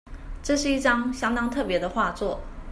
[0.41, 2.41] 這是一張相當特別的畫作